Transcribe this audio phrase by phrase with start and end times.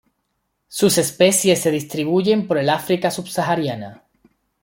[0.67, 4.01] Sus especies se distribuyen por el África subsahariana.